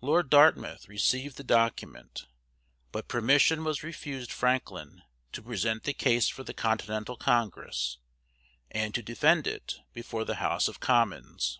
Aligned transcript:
Lord 0.00 0.30
Dartmouth 0.30 0.88
received 0.88 1.36
the 1.36 1.44
document, 1.44 2.24
but 2.92 3.08
permission 3.08 3.62
was 3.62 3.82
refused 3.82 4.32
Franklin 4.32 5.02
to 5.32 5.42
present 5.42 5.82
the 5.82 5.92
case 5.92 6.30
for 6.30 6.42
the 6.42 6.54
Continental 6.54 7.18
Congress, 7.18 7.98
and 8.70 8.94
to 8.94 9.02
defend 9.02 9.46
it, 9.46 9.80
before 9.92 10.24
the 10.24 10.36
House 10.36 10.66
of 10.66 10.80
Commons. 10.80 11.58